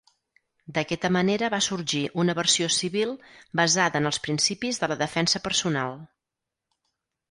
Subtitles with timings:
[0.77, 3.15] D'aquesta manera va sorgir una versió civil
[3.63, 5.99] basada en els principis de la defensa personal.